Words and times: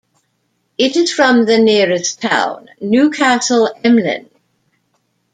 It 0.79 0.95
is 0.95 1.13
from 1.13 1.45
the 1.45 1.59
nearest 1.59 2.21
town, 2.23 2.69
Newcastle 2.81 3.71
Emlyn. 3.83 4.31